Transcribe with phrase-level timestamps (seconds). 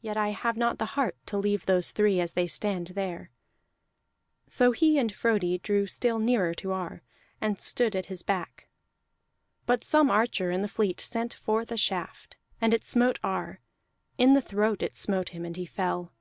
[0.00, 3.30] Yet I have not the heart to leave those three as they stand there."
[4.48, 7.04] So he and Frodi drew still nearer to Ar,
[7.40, 8.68] and stood at his back.
[9.66, 13.60] But some archer in the fleet sent forth a shaft, and it smote Ar;
[14.18, 16.12] in the throat it smote him, and he fell.